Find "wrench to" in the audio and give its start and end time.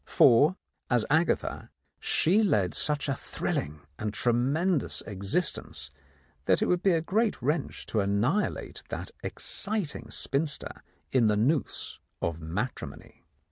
7.39-7.99